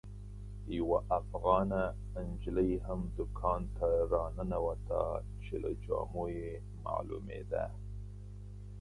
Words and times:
یوه 0.77 0.97
افغانه 1.19 1.81
نجلۍ 2.27 2.71
هم 2.85 2.99
دوکان 3.17 3.61
ته 3.77 3.87
راننوته 4.13 4.99
چې 5.43 5.53
له 5.63 5.71
جامو 5.83 6.25
یې 6.37 6.51
معلومېده. 6.85 7.65